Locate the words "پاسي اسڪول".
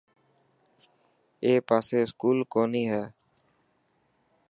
1.67-2.37